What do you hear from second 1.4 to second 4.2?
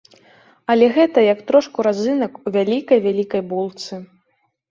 трошку разынак у вялікай-вялікай булцы.